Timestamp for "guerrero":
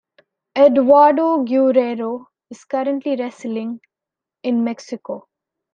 1.43-2.29